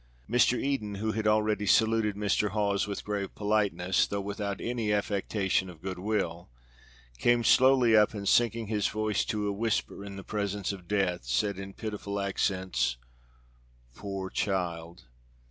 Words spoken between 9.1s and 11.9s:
to a whisper in presence of death said in